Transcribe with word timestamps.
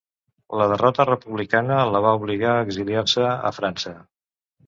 La 0.59 0.65
derrota 0.69 1.05
republicana 1.09 1.77
la 1.95 2.01
va 2.07 2.15
obligar 2.21 2.55
a 2.55 2.65
exiliar-se 2.69 3.29
a 3.51 3.55
França. 3.59 3.95